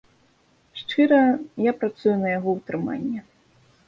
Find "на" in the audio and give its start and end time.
2.21-2.31